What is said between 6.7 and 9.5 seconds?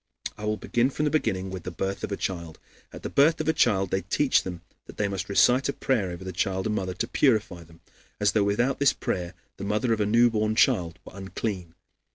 mother to purify them, as though without this prayer